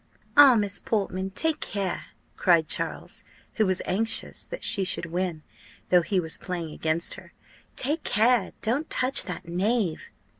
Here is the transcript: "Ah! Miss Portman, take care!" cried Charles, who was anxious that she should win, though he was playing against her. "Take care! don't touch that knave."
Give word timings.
"Ah! 0.35 0.55
Miss 0.55 0.79
Portman, 0.79 1.29
take 1.29 1.59
care!" 1.59 2.05
cried 2.35 2.67
Charles, 2.67 3.23
who 3.57 3.67
was 3.67 3.83
anxious 3.85 4.47
that 4.47 4.63
she 4.63 4.83
should 4.83 5.05
win, 5.05 5.43
though 5.91 6.01
he 6.01 6.19
was 6.19 6.39
playing 6.39 6.71
against 6.71 7.13
her. 7.13 7.33
"Take 7.75 8.03
care! 8.03 8.51
don't 8.63 8.89
touch 8.89 9.25
that 9.25 9.47
knave." 9.47 10.09